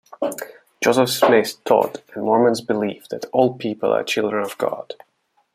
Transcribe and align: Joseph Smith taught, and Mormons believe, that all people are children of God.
Joseph 0.83 1.11
Smith 1.11 1.63
taught, 1.63 2.01
and 2.15 2.23
Mormons 2.25 2.59
believe, 2.61 3.07
that 3.09 3.25
all 3.31 3.53
people 3.53 3.93
are 3.93 4.03
children 4.03 4.43
of 4.43 4.57
God. 4.57 4.95